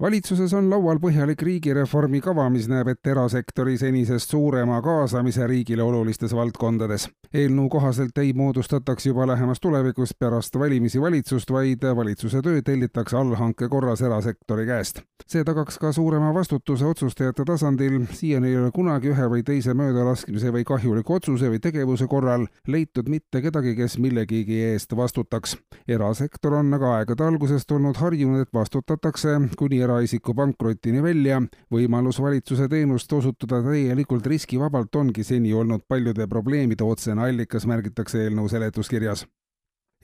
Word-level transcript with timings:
valitsuses 0.00 0.52
on 0.56 0.70
laual 0.70 0.98
põhjalik 1.00 1.42
riigireformi 1.44 2.22
kava, 2.24 2.46
mis 2.50 2.66
näeb 2.70 2.88
ette 2.88 3.12
erasektori 3.12 3.76
senisest 3.78 4.32
suurema 4.32 4.78
kaasamise 4.82 5.46
riigile 5.46 5.82
olulistes 5.84 6.32
valdkondades. 6.34 7.08
eelnõu 7.34 7.68
kohaselt 7.68 8.18
ei 8.18 8.32
moodustataks 8.32 9.06
juba 9.06 9.26
lähemas 9.26 9.60
tulevikus 9.60 10.14
pärast 10.18 10.58
valimisi 10.58 11.00
valitsust, 11.00 11.50
vaid 11.52 11.84
valitsuse 11.96 12.40
töö 12.42 12.62
tellitakse 12.62 13.16
allhanke 13.16 13.68
korras 13.68 14.00
erasektori 14.00 14.66
käest. 14.66 15.02
see 15.26 15.44
tagaks 15.44 15.78
ka 15.78 15.92
suurema 15.92 16.34
vastutuse 16.34 16.84
otsustajate 16.84 17.44
tasandil, 17.44 18.06
siiani 18.12 18.48
ei 18.48 18.56
ole 18.56 18.70
kunagi 18.70 19.12
ühe 19.12 19.28
või 19.34 19.44
teise 19.44 19.74
möödalaskmise 19.74 20.52
või 20.52 20.64
kahjuliku 20.64 21.14
otsuse 21.14 21.50
või 21.50 21.60
tegevuse 21.60 22.06
korral 22.06 22.46
leitud 22.66 23.08
mitte 23.08 23.42
kedagi, 23.42 23.76
kes 23.76 23.98
millegigi 23.98 24.62
eest 24.72 24.96
vastutaks. 24.96 25.56
erasektor 25.88 26.54
on 26.54 26.74
aga 26.74 26.96
aegade 26.96 27.24
algusest 27.24 27.70
olnud 27.70 27.96
harjunud, 27.96 28.40
et 28.40 28.54
vastutatakse 28.54 29.40
kuni 29.56 29.89
eraisiku 29.90 30.34
pankrotini 30.34 31.02
välja. 31.02 31.42
võimalus 31.72 32.20
valitsuse 32.22 32.68
teenust 32.68 33.12
osutada 33.12 33.62
täielikult 33.62 34.26
riskivabalt 34.26 34.94
ongi 34.96 35.24
seni 35.24 35.52
olnud 35.52 35.82
paljude 35.88 36.26
probleemide 36.26 36.84
otsene 36.84 37.26
allikas, 37.26 37.66
märgitakse 37.66 38.24
eelnõu 38.24 38.48
seletuskirjas 38.48 39.26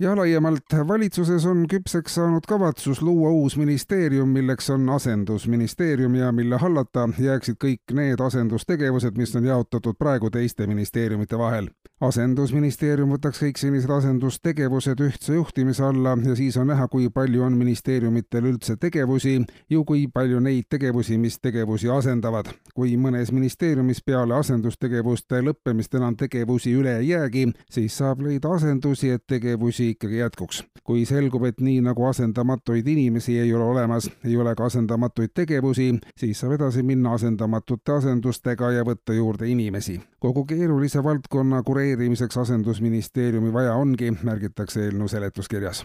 ja 0.01 0.17
laiemalt, 0.17 0.75
valitsuses 0.89 1.47
on 1.47 1.65
küpseks 1.71 2.19
saanud 2.19 2.45
kavatsus 2.49 3.01
luua 3.03 3.31
uus 3.31 3.57
ministeerium, 3.57 4.29
milleks 4.29 4.71
on 4.71 4.89
asendusministeerium 4.93 6.15
ja 6.15 6.33
mille 6.33 6.59
hallata 6.61 7.09
jääksid 7.19 7.57
kõik 7.65 7.97
need 7.97 8.21
asendustegevused, 8.21 9.17
mis 9.17 9.33
on 9.37 9.49
jaotatud 9.49 9.97
praegu 9.99 10.31
teiste 10.31 10.67
ministeeriumite 10.67 11.39
vahel. 11.39 11.71
Asendusministeerium 12.05 13.15
võtaks 13.15 13.39
kõik 13.41 13.57
senised 13.57 13.89
asendustegevused 13.91 15.01
ühtse 15.01 15.33
juhtimise 15.39 15.81
alla 15.87 16.13
ja 16.27 16.35
siis 16.37 16.57
on 16.61 16.69
näha, 16.69 16.89
kui 16.93 17.09
palju 17.09 17.47
on 17.47 17.55
ministeeriumitel 17.57 18.51
üldse 18.51 18.77
tegevusi 18.77 19.39
ja 19.73 19.81
kui 19.89 20.03
palju 20.13 20.41
neid 20.45 20.67
tegevusi, 20.69 21.17
mis 21.19 21.39
tegevusi 21.41 21.89
asendavad. 21.89 22.53
kui 22.75 22.97
mõnes 23.01 23.33
ministeeriumis 23.33 24.03
peale 24.05 24.35
asendustegevuste 24.37 25.41
lõppemist 25.41 25.97
enam 25.97 26.17
tegevusi 26.17 26.75
üle 26.77 26.99
ei 26.99 27.09
jäägi, 27.09 27.47
siis 27.71 27.97
saab 27.97 28.21
leida 28.21 28.53
asendusi, 28.53 29.11
et 29.11 29.25
tegevusi 29.27 29.91
ikkagi 29.91 30.19
jätkuks. 30.19 30.65
kui 30.85 31.07
selgub, 31.07 31.45
et 31.45 31.61
nii 31.61 31.81
nagu 31.81 32.05
asendamatuid 32.05 32.87
inimesi 32.87 33.39
ei 33.39 33.55
ole 33.55 33.65
olemas, 33.65 34.11
ei 34.25 34.37
ole 34.37 34.55
ka 34.55 34.65
asendamatuid 34.65 35.33
tegevusi, 35.35 35.99
siis 36.17 36.41
saab 36.41 36.53
edasi 36.53 36.83
minna 36.83 37.15
asendamatute 37.15 37.93
asendustega 37.93 38.71
ja 38.71 38.85
võtta 38.85 39.17
juurde 39.17 39.49
inimesi. 39.49 40.01
kogu 40.19 40.45
keerulise 40.45 41.03
valdkonna 41.05 41.63
kureerimiseks 41.87 42.37
asendusministeeriumi 42.37 43.53
vaja 43.55 43.77
ongi, 43.79 44.11
märgitakse 44.27 44.89
eelnõu 44.89 45.07
seletuskirjas 45.09 45.85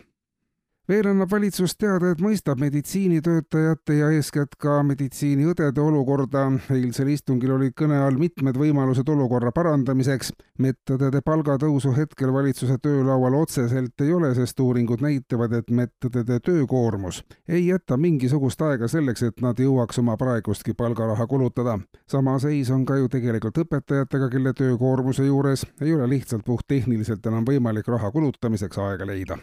veel 0.91 1.07
annab 1.07 1.29
valitsus 1.31 1.77
teada, 1.79 2.09
et 2.11 2.19
mõistab 2.19 2.59
meditsiinitöötajate 2.59 3.95
ja 3.95 4.09
eeskätt 4.11 4.57
ka 4.59 4.81
meditsiiniõdede 4.83 5.79
olukorda. 5.79 6.41
eilsel 6.75 7.13
istungil 7.13 7.53
olid 7.55 7.75
kõne 7.79 7.99
all 8.03 8.17
mitmed 8.19 8.57
võimalused 8.59 9.07
olukorra 9.09 9.53
parandamiseks. 9.55 10.33
medõdede 10.59 11.21
palgatõusu 11.25 11.93
hetkel 11.95 12.33
valitsuse 12.33 12.77
töölaual 12.81 13.37
otseselt 13.39 14.01
ei 14.01 14.11
ole, 14.13 14.33
sest 14.35 14.59
uuringud 14.59 15.01
näitavad, 15.01 15.53
et 15.53 15.71
medõdede 15.71 16.39
töökoormus 16.39 17.23
ei 17.47 17.67
jäta 17.67 17.97
mingisugust 17.97 18.61
aega 18.61 18.87
selleks, 18.87 19.23
et 19.23 19.41
nad 19.41 19.59
jõuaks 19.59 19.99
oma 19.99 20.17
praegustki 20.17 20.73
palgaraha 20.73 21.27
kulutada. 21.27 21.79
sama 22.07 22.39
seis 22.39 22.69
on 22.69 22.85
ka 22.85 22.95
ju 22.95 23.07
tegelikult 23.07 23.57
õpetajatega, 23.57 24.29
kelle 24.29 24.53
töökoormuse 24.53 25.25
juures 25.25 25.65
ei 25.81 25.93
ole 25.93 26.09
lihtsalt 26.09 26.45
puhttehniliselt 26.45 27.25
enam 27.25 27.45
võimalik 27.45 27.87
raha 27.87 28.11
kulutamiseks 28.11 28.77
aega 28.77 29.05
leida 29.05 29.37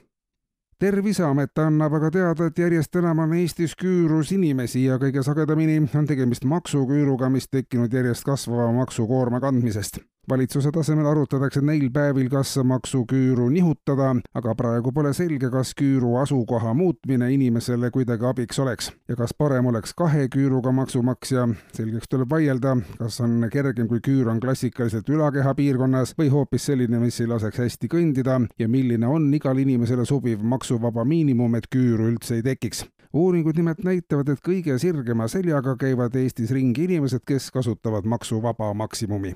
terviseamet 0.78 1.58
annab 1.58 1.94
aga 1.98 2.10
teada, 2.10 2.46
et 2.46 2.58
järjest 2.58 2.96
enam 3.00 3.24
on 3.24 3.34
Eestis 3.38 3.74
küürus 3.78 4.32
inimesi 4.32 4.84
ja 4.84 4.98
kõige 5.02 5.24
sagedamini 5.26 5.80
on 5.98 6.06
tegemist 6.06 6.44
maksuküüruga, 6.44 7.30
mis 7.30 7.48
tekkinud 7.48 7.92
järjest 7.92 8.26
kasvava 8.26 8.70
maksukoorma 8.72 9.40
kandmisest 9.40 10.00
valitsuse 10.28 10.70
tasemel 10.72 11.06
arutatakse 11.06 11.60
neil 11.64 11.88
päevil, 11.92 12.28
kas 12.30 12.56
maksuküüru 12.64 13.48
nihutada, 13.52 14.10
aga 14.34 14.54
praegu 14.58 14.92
pole 14.92 15.12
selge, 15.16 15.50
kas 15.52 15.72
küüru 15.78 16.16
asukoha 16.22 16.74
muutmine 16.74 17.30
inimesele 17.32 17.90
kuidagi 17.94 18.28
abiks 18.28 18.58
oleks 18.58 18.90
ja 19.08 19.16
kas 19.16 19.34
parem 19.38 19.70
oleks 19.70 19.94
kahe 19.94 20.28
küüruga 20.34 20.72
maksumaksja. 20.72 21.48
selgeks 21.72 22.08
tuleb 22.08 22.30
vaielda, 22.30 22.76
kas 22.98 23.20
on 23.20 23.48
kergem, 23.52 23.88
kui 23.88 24.00
küür 24.04 24.28
on 24.28 24.40
klassikaliselt 24.40 25.08
ülakeha 25.08 25.54
piirkonnas 25.54 26.14
või 26.18 26.30
hoopis 26.32 26.68
selline, 26.70 27.00
mis 27.00 27.20
ei 27.20 27.26
laseks 27.26 27.58
hästi 27.64 27.88
kõndida 27.88 28.40
ja 28.58 28.68
milline 28.68 29.06
on 29.06 29.32
igale 29.34 29.64
inimesele 29.64 30.04
sobiv 30.04 30.42
maksuvaba 30.42 31.04
miinimum, 31.04 31.54
et 31.54 31.68
küüru 31.72 32.12
üldse 32.12 32.38
ei 32.38 32.46
tekiks 32.46 32.84
uuringud 33.12 33.56
nimelt 33.56 33.80
näitavad, 33.84 34.28
et 34.28 34.44
kõige 34.44 34.76
sirgema 34.78 35.28
seljaga 35.32 35.76
käivad 35.80 36.16
Eestis 36.20 36.52
ringi 36.52 36.84
inimesed, 36.84 37.24
kes 37.26 37.50
kasutavad 37.54 38.04
maksuvaba 38.04 38.74
maksimumi 38.74 39.34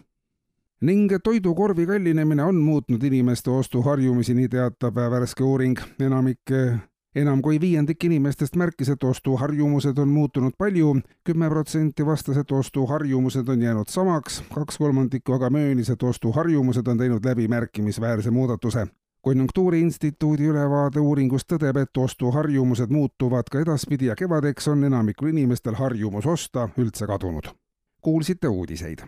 ning 0.82 1.12
toidukorvi 1.24 1.86
kallinemine 1.86 2.42
on 2.42 2.54
muutnud 2.54 3.02
inimeste 3.02 3.50
ostuharjumisi, 3.50 4.34
nii 4.34 4.48
teatab 4.48 4.94
värske 4.94 5.44
uuring. 5.44 5.78
enamik 6.00 6.50
enam 7.14 7.42
kui 7.42 7.60
viiendik 7.60 8.04
inimestest 8.04 8.56
märkis, 8.56 8.88
et 8.88 9.04
ostuharjumused 9.04 9.98
on 9.98 10.08
muutunud 10.08 10.52
palju, 10.58 10.96
kümme 11.24 11.48
protsenti 11.48 12.06
vastas, 12.06 12.36
et 12.36 12.52
ostuharjumused 12.52 13.48
on 13.48 13.62
jäänud 13.62 13.88
samaks, 13.88 14.42
kaks 14.54 14.78
kolmandikku 14.78 15.32
aga 15.32 15.50
möönis, 15.50 15.90
et 15.90 16.02
ostuharjumused 16.02 16.86
on 16.86 16.98
teinud 16.98 17.24
läbi 17.24 17.48
märkimisväärse 17.48 18.30
muudatuse. 18.30 18.86
konjunktuuriinstituudi 19.22 20.48
ülevaade 20.50 21.00
uuringust 21.00 21.52
tõdeb, 21.52 21.76
et 21.78 21.96
ostuharjumused 21.96 22.90
muutuvad 22.90 23.46
ka 23.50 23.60
edaspidi 23.60 24.06
ja 24.06 24.16
kevadeks 24.16 24.68
on 24.68 24.84
enamikul 24.84 25.28
inimestel 25.28 25.74
harjumus 25.74 26.26
osta 26.26 26.68
üldse 26.78 27.06
kadunud. 27.06 27.54
kuulsite 28.00 28.48
uudiseid 28.48 29.02